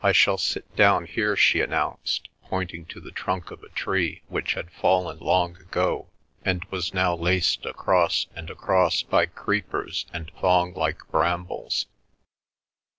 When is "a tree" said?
3.61-4.23